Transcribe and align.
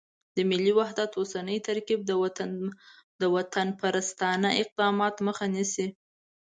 د 0.35 0.37
ملي 0.49 0.71
وحدت 0.79 1.11
اوسنی 1.15 1.57
ترکیب 1.67 1.99
د 3.21 3.23
وطنپرستانه 3.35 4.49
اقداماتو 4.61 5.19
مخه 5.27 5.45
نیسي. 5.55 5.87